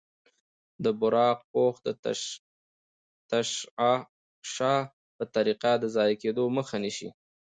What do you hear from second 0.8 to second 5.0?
د براق پوښ تشعشع